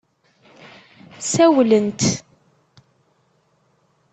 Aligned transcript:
Sawlent. 1.31 2.01